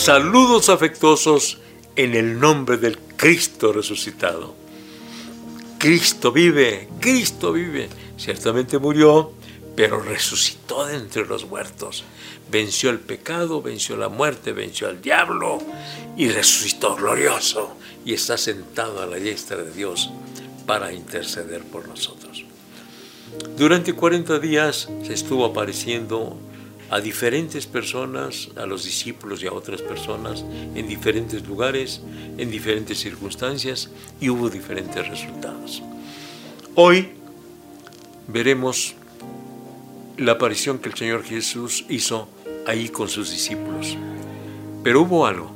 [0.00, 1.58] Saludos afectuosos
[1.94, 4.54] en el nombre del Cristo resucitado.
[5.76, 7.90] Cristo vive, Cristo vive.
[8.16, 9.32] Ciertamente murió,
[9.76, 12.04] pero resucitó de entre los muertos.
[12.50, 15.58] Venció el pecado, venció la muerte, venció al diablo
[16.16, 20.08] y resucitó glorioso y está sentado a la diestra de Dios
[20.64, 22.42] para interceder por nosotros.
[23.54, 26.38] Durante 40 días se estuvo apareciendo
[26.90, 30.44] a diferentes personas, a los discípulos y a otras personas,
[30.74, 32.00] en diferentes lugares,
[32.36, 33.90] en diferentes circunstancias,
[34.20, 35.82] y hubo diferentes resultados.
[36.74, 37.10] Hoy
[38.26, 38.94] veremos
[40.16, 42.28] la aparición que el Señor Jesús hizo
[42.66, 43.96] ahí con sus discípulos.
[44.82, 45.50] Pero hubo algo.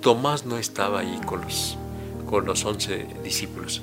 [0.00, 1.76] Tomás no estaba ahí con los,
[2.28, 3.82] con los once discípulos.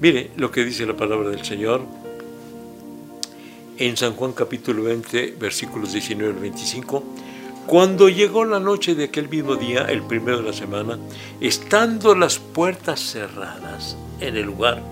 [0.00, 1.82] Mire lo que dice la palabra del Señor
[3.78, 7.04] en San Juan capítulo 20, versículos 19 al 25.
[7.66, 10.98] Cuando llegó la noche de aquel mismo día, el primero de la semana,
[11.40, 14.82] estando las puertas cerradas en el lugar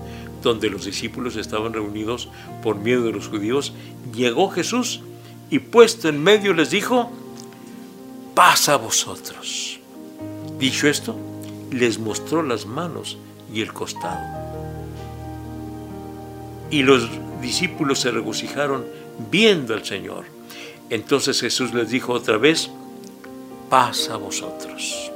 [0.41, 2.29] donde los discípulos estaban reunidos
[2.63, 3.73] por miedo de los judíos,
[4.13, 5.01] llegó Jesús
[5.49, 7.11] y puesto en medio les dijo,
[8.35, 9.79] pasa a vosotros.
[10.59, 11.15] Dicho esto,
[11.71, 13.17] les mostró las manos
[13.53, 14.46] y el costado.
[16.69, 17.09] Y los
[17.41, 18.85] discípulos se regocijaron
[19.31, 20.25] viendo al Señor.
[20.89, 22.69] Entonces Jesús les dijo otra vez,
[23.69, 25.11] paz a vosotros.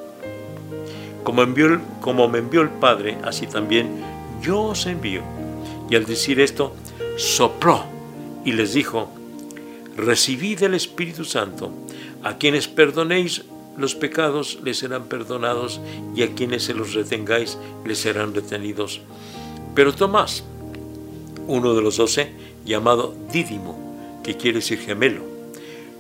[1.24, 3.88] Como, envió, como me envió el Padre, así también
[4.42, 5.22] yo os envío.
[5.90, 6.76] Y al decir esto,
[7.18, 7.86] sopló
[8.44, 9.10] y les dijo,
[9.96, 11.72] recibid el Espíritu Santo.
[12.24, 13.44] A quienes perdonéis
[13.78, 15.80] los pecados les serán perdonados
[16.16, 19.02] y a quienes se los retengáis les serán retenidos.
[19.76, 20.44] Pero Tomás,
[21.52, 22.32] uno de los doce,
[22.64, 23.78] llamado Dídimo,
[24.24, 25.22] que quiere decir gemelo,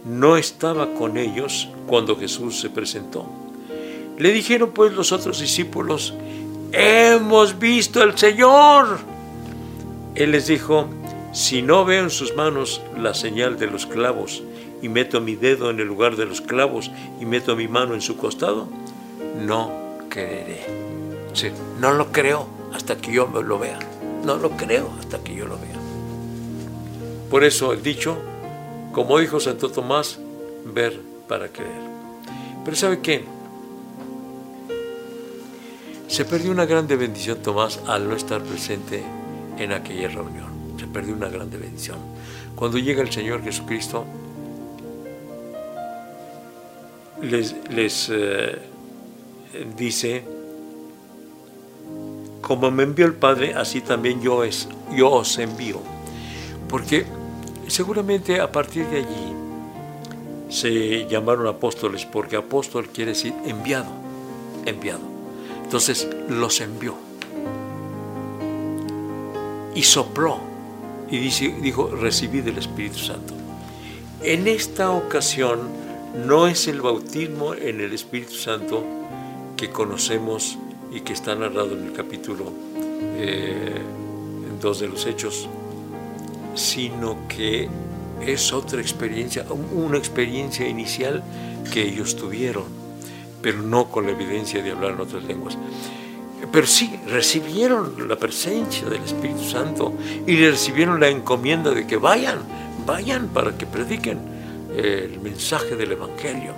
[0.05, 3.25] no estaba con ellos cuando Jesús se presentó.
[4.17, 6.13] Le dijeron pues los otros discípulos,
[6.71, 8.99] hemos visto al Señor.
[10.15, 10.87] Él les dijo,
[11.33, 14.43] si no veo en sus manos la señal de los clavos
[14.81, 18.01] y meto mi dedo en el lugar de los clavos y meto mi mano en
[18.01, 18.69] su costado,
[19.37, 19.69] no
[20.09, 20.65] creeré.
[21.79, 23.90] no lo creo hasta que yo lo vea.
[24.23, 25.79] No lo creo hasta que yo lo vea.
[27.29, 28.17] Por eso el dicho,
[28.91, 30.19] como dijo Santo Tomás,
[30.65, 31.81] ver para creer.
[32.63, 33.23] Pero ¿sabe qué?
[36.07, 39.01] Se perdió una grande bendición Tomás al no estar presente
[39.57, 40.51] en aquella reunión.
[40.77, 41.97] Se perdió una grande bendición.
[42.55, 44.05] Cuando llega el Señor Jesucristo,
[47.21, 48.57] les, eh,
[49.77, 50.23] dice,
[52.51, 54.43] como me envió el Padre, así también yo,
[54.99, 55.79] os envío.
[56.67, 57.05] Porque
[57.67, 59.33] seguramente a partir de allí
[60.49, 63.89] se llamaron apóstoles, porque apóstol quiere decir enviado,
[64.65, 64.99] enviado.
[65.63, 66.95] Entonces los envió.
[69.73, 70.37] Y sopló.
[71.09, 73.33] Y dijo, recibid el Espíritu Santo.
[74.23, 75.69] En esta ocasión
[76.27, 78.83] no es el bautismo en el Espíritu Santo
[79.55, 80.57] que conocemos
[80.91, 82.53] y que está narrado en el capítulo 2
[83.17, 83.81] eh,
[84.79, 85.47] de los Hechos,
[86.53, 87.69] sino que
[88.21, 91.23] es otra experiencia, una experiencia inicial
[91.71, 92.65] que ellos tuvieron,
[93.41, 95.57] pero no con la evidencia de hablar en otras lenguas.
[96.51, 99.93] Pero sí, recibieron la presencia del Espíritu Santo
[100.27, 102.39] y recibieron la encomienda de que vayan,
[102.85, 104.19] vayan para que prediquen
[104.75, 106.53] el mensaje del Evangelio.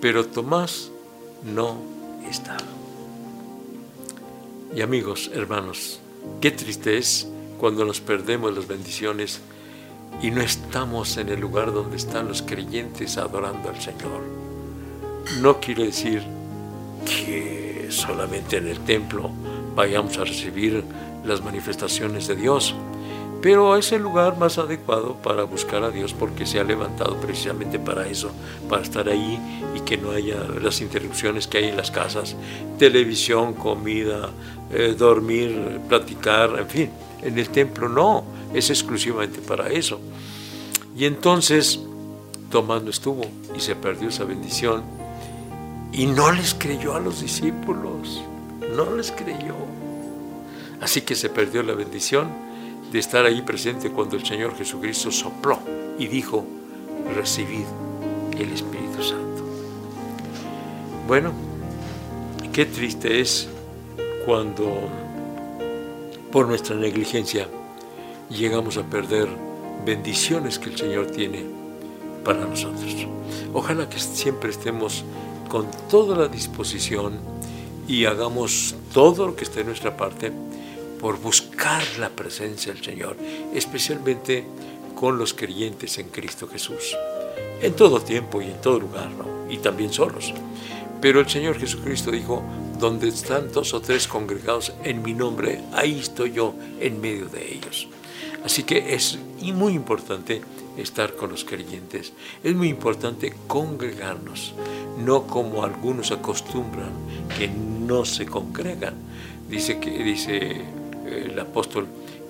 [0.00, 0.90] Pero Tomás
[1.44, 1.91] no
[4.74, 6.00] Y amigos, hermanos,
[6.40, 7.28] qué triste es
[7.58, 9.40] cuando nos perdemos las bendiciones
[10.22, 14.22] y no estamos en el lugar donde están los creyentes adorando al Señor.
[15.40, 16.22] No quiere decir
[17.04, 19.30] que solamente en el templo
[19.74, 20.82] vayamos a recibir
[21.24, 22.74] las manifestaciones de Dios,
[23.42, 27.80] pero es el lugar más adecuado para buscar a Dios porque se ha levantado precisamente
[27.80, 28.30] para eso,
[28.68, 29.38] para estar ahí
[29.74, 32.36] y que no haya las interrupciones que hay en las casas,
[32.78, 34.30] televisión, comida,
[34.70, 36.90] eh, dormir, platicar, en fin.
[37.20, 38.24] En el templo no,
[38.54, 40.00] es exclusivamente para eso.
[40.96, 41.80] Y entonces
[42.48, 43.22] Tomás no estuvo
[43.56, 44.84] y se perdió esa bendición
[45.92, 48.22] y no les creyó a los discípulos,
[48.76, 49.56] no les creyó.
[50.80, 52.51] Así que se perdió la bendición
[52.92, 55.58] de estar ahí presente cuando el Señor Jesucristo sopló
[55.98, 56.44] y dijo,
[57.16, 57.64] recibid
[58.38, 59.44] el Espíritu Santo.
[61.08, 61.32] Bueno,
[62.52, 63.48] qué triste es
[64.26, 64.70] cuando
[66.30, 67.48] por nuestra negligencia
[68.28, 69.28] llegamos a perder
[69.86, 71.46] bendiciones que el Señor tiene
[72.22, 73.06] para nosotros.
[73.54, 75.02] Ojalá que siempre estemos
[75.48, 77.18] con toda la disposición
[77.88, 80.30] y hagamos todo lo que esté en nuestra parte
[81.02, 83.16] por buscar la presencia del Señor,
[83.52, 84.44] especialmente
[84.94, 86.96] con los creyentes en Cristo Jesús,
[87.60, 89.10] en todo tiempo y en todo lugar,
[89.50, 90.32] y también solos.
[91.00, 92.40] Pero el Señor Jesucristo dijo,
[92.78, 97.52] donde están dos o tres congregados en mi nombre, ahí estoy yo en medio de
[97.52, 97.88] ellos.
[98.44, 100.40] Así que es muy importante
[100.76, 102.12] estar con los creyentes,
[102.44, 104.54] es muy importante congregarnos,
[104.98, 106.92] no como algunos acostumbran,
[107.36, 108.94] que no se congregan.
[109.48, 110.62] Dice, que, dice
[111.06, 111.86] el apóstol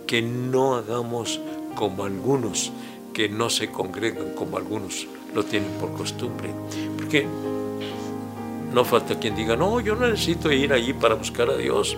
[0.07, 1.41] que no hagamos
[1.75, 2.73] como algunos,
[3.13, 6.51] que no se congregan como algunos lo tienen por costumbre.
[6.97, 7.27] Porque
[8.73, 11.97] no falta quien diga, no, yo no necesito ir allí para buscar a Dios.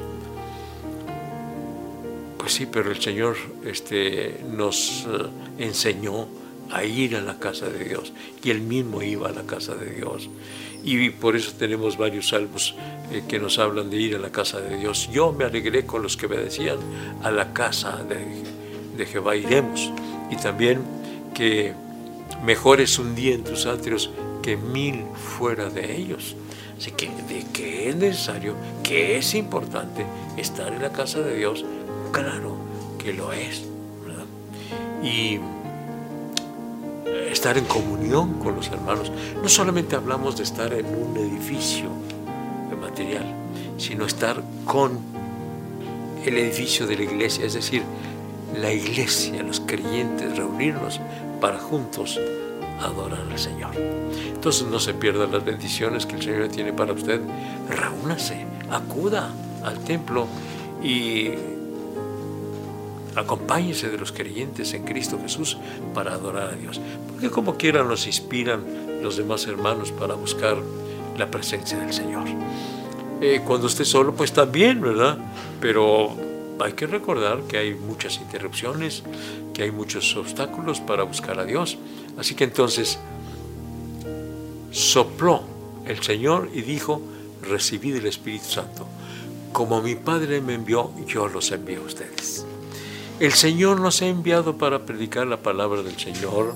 [2.39, 5.27] Pues sí, pero el Señor este, nos eh,
[5.59, 6.27] enseñó
[6.71, 8.13] a ir a la casa de Dios
[8.43, 10.29] y Él mismo iba a la casa de Dios.
[10.83, 12.75] Y por eso tenemos varios salmos
[13.11, 15.09] eh, que nos hablan de ir a la casa de Dios.
[15.11, 16.77] Yo me alegré con los que me decían,
[17.23, 18.45] a la casa de,
[18.97, 19.91] de Jehová iremos.
[20.31, 20.83] Y también
[21.33, 21.73] que
[22.45, 24.11] mejor es un día en tus atrios
[24.43, 26.37] que mil fuera de ellos.
[26.77, 30.05] Así que de que es necesario, que es importante
[30.37, 31.65] estar en la casa de Dios,
[32.13, 32.57] claro
[33.03, 33.65] que lo es.
[35.03, 35.39] Y
[37.31, 39.11] estar en comunión con los hermanos.
[39.43, 41.89] No solamente hablamos de estar en un edificio
[42.81, 43.25] material,
[43.79, 44.99] sino estar con
[46.25, 47.83] el edificio de la iglesia, es decir,
[48.57, 51.01] la iglesia, los creyentes, reunirnos
[51.41, 52.21] para juntos
[52.81, 53.75] adorar al Señor.
[53.77, 57.21] Entonces no se pierdan las bendiciones que el Señor tiene para usted.
[57.69, 59.31] Reúnase, acuda
[59.65, 60.27] al templo
[60.83, 61.31] y
[63.17, 65.57] acompáñese de los creyentes en Cristo Jesús
[65.95, 66.81] para adorar a Dios.
[67.11, 68.65] Porque como quiera nos inspiran
[69.03, 70.57] los demás hermanos para buscar
[71.17, 72.25] la presencia del Señor.
[73.21, 75.19] Eh, cuando esté solo, pues también, ¿verdad?
[75.61, 76.15] Pero
[76.61, 79.03] hay que recordar que hay muchas interrupciones,
[79.53, 81.79] que hay muchos obstáculos para buscar a Dios.
[82.19, 82.99] Así que entonces
[84.71, 85.43] sopló
[85.87, 87.01] el Señor y dijo,
[87.43, 88.87] recibid el Espíritu Santo.
[89.53, 92.45] Como mi Padre me envió, yo los envío a ustedes.
[93.21, 96.55] El Señor nos ha enviado para predicar la palabra del Señor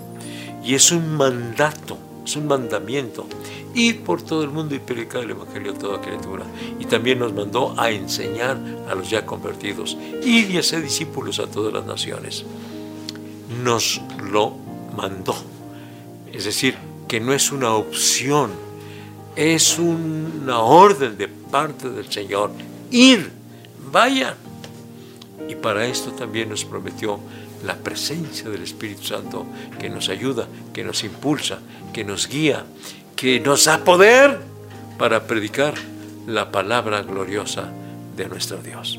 [0.65, 3.27] y es un mandato, es un mandamiento.
[3.75, 6.45] Ir por todo el mundo y predicar el Evangelio a toda criatura.
[6.81, 8.59] Y también nos mandó a enseñar
[8.91, 9.97] a los ya convertidos.
[10.25, 12.45] Ir y hacer discípulos a todas las naciones.
[13.63, 14.57] Nos lo
[14.97, 15.37] mandó.
[16.33, 16.75] Es decir,
[17.07, 18.51] que no es una opción,
[19.37, 22.51] es una orden de parte del Señor.
[22.91, 23.31] Ir,
[23.93, 24.48] vayan.
[25.49, 27.19] Y para esto también nos prometió
[27.65, 29.47] la presencia del Espíritu Santo
[29.81, 31.59] que nos ayuda, que nos impulsa,
[31.93, 32.65] que nos guía,
[33.17, 34.39] que nos da poder
[34.99, 35.75] para predicar
[36.27, 37.73] la palabra gloriosa
[38.17, 38.99] de nuestro Dios.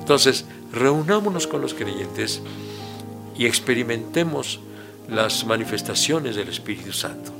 [0.00, 2.42] Entonces, reunámonos con los creyentes
[3.36, 4.60] y experimentemos
[5.08, 7.32] las manifestaciones del Espíritu Santo.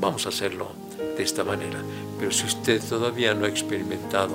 [0.00, 0.72] Vamos a hacerlo
[1.16, 1.78] de esta manera.
[2.18, 4.34] Pero si usted todavía no ha experimentado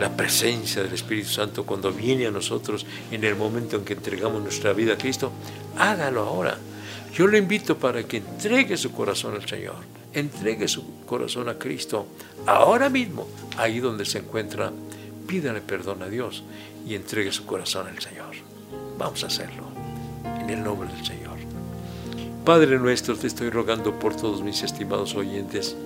[0.00, 4.42] la presencia del Espíritu Santo cuando viene a nosotros en el momento en que entregamos
[4.42, 5.30] nuestra vida a Cristo,
[5.76, 6.56] hágalo ahora.
[7.12, 9.76] Yo le invito para que entregue su corazón al Señor,
[10.14, 12.06] entregue su corazón a Cristo
[12.46, 13.28] ahora mismo,
[13.58, 14.72] ahí donde se encuentra,
[15.26, 16.44] pídale perdón a Dios
[16.86, 18.34] y entregue su corazón al Señor.
[18.96, 19.64] Vamos a hacerlo
[20.40, 21.38] en el nombre del Señor.
[22.46, 25.76] Padre nuestro, te estoy rogando por todos mis estimados oyentes.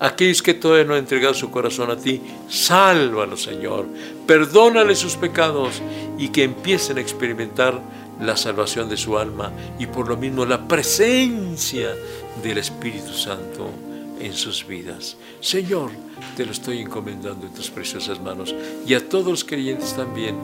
[0.00, 3.86] Aquellos que todavía no han entregado su corazón a ti, sálvalos, Señor.
[4.26, 5.82] Perdónale sus pecados
[6.18, 7.80] y que empiecen a experimentar
[8.20, 11.94] la salvación de su alma y por lo mismo la presencia
[12.42, 13.70] del Espíritu Santo
[14.20, 15.16] en sus vidas.
[15.40, 15.90] Señor,
[16.36, 18.54] te lo estoy encomendando en tus preciosas manos
[18.86, 20.36] y a todos los creyentes también.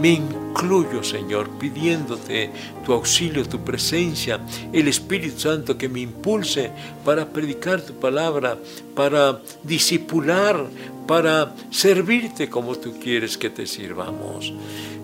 [0.00, 2.50] Me incluyo, Señor, pidiéndote
[2.84, 4.40] tu auxilio, tu presencia,
[4.72, 6.70] el Espíritu Santo que me impulse
[7.04, 8.58] para predicar tu palabra,
[8.94, 10.66] para disipular,
[11.06, 14.52] para servirte como tú quieres que te sirvamos.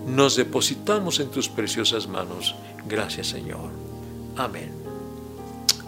[0.07, 2.55] Nos depositamos en tus preciosas manos.
[2.87, 3.69] Gracias, Señor.
[4.35, 4.71] Amén.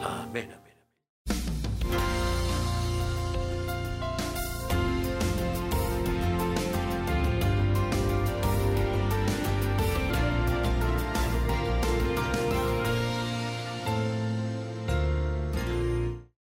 [0.02, 0.63] Amén.